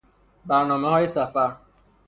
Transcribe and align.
برنامههای 0.45 1.05
سفر 1.05 1.55